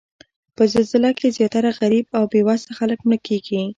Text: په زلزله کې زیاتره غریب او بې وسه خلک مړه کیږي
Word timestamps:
په 0.55 0.63
زلزله 0.73 1.11
کې 1.17 1.27
زیاتره 1.37 1.71
غریب 1.79 2.07
او 2.17 2.23
بې 2.31 2.41
وسه 2.47 2.69
خلک 2.77 2.99
مړه 3.07 3.17
کیږي 3.27 3.61